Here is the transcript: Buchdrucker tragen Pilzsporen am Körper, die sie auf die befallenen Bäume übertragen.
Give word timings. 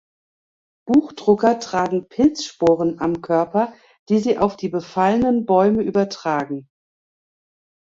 Buchdrucker 0.87 1.59
tragen 1.59 2.07
Pilzsporen 2.07 2.99
am 2.99 3.21
Körper, 3.21 3.71
die 4.09 4.17
sie 4.17 4.39
auf 4.39 4.57
die 4.57 4.67
befallenen 4.69 5.45
Bäume 5.45 5.83
übertragen. 5.83 6.67